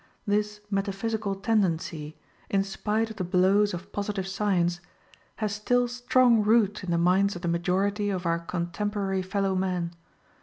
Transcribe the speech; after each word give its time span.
This 0.25 0.61
metaphysical 0.71 1.35
tendency, 1.35 2.17
in 2.49 2.63
spite 2.63 3.11
of 3.11 3.17
the 3.17 3.23
blows 3.23 3.71
of 3.71 3.91
positive 3.91 4.27
science, 4.27 4.79
has 5.35 5.53
still 5.53 5.87
strong 5.87 6.41
root 6.43 6.83
in 6.83 6.89
the 6.89 6.97
minds 6.97 7.35
of 7.35 7.43
the 7.43 7.47
majority 7.47 8.09
of 8.09 8.25
our 8.25 8.39
contemporary 8.39 9.21
fellow 9.21 9.53
men. 9.53 9.93